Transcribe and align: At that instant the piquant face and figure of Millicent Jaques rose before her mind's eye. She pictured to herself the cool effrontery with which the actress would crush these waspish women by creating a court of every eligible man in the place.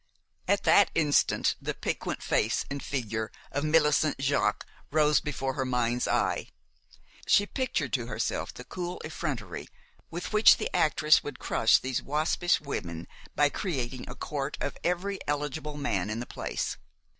At 0.47 0.63
that 0.63 0.89
instant 0.95 1.55
the 1.61 1.75
piquant 1.75 2.23
face 2.23 2.65
and 2.71 2.81
figure 2.81 3.31
of 3.51 3.63
Millicent 3.63 4.17
Jaques 4.17 4.65
rose 4.89 5.19
before 5.19 5.53
her 5.53 5.63
mind's 5.63 6.07
eye. 6.07 6.47
She 7.27 7.45
pictured 7.45 7.93
to 7.93 8.07
herself 8.07 8.51
the 8.51 8.63
cool 8.63 8.99
effrontery 9.05 9.67
with 10.09 10.33
which 10.33 10.57
the 10.57 10.75
actress 10.75 11.23
would 11.23 11.37
crush 11.37 11.77
these 11.77 12.01
waspish 12.01 12.59
women 12.59 13.07
by 13.35 13.49
creating 13.49 14.09
a 14.09 14.15
court 14.15 14.57
of 14.59 14.75
every 14.83 15.19
eligible 15.27 15.77
man 15.77 16.09
in 16.09 16.19
the 16.19 16.25
place. 16.25 16.77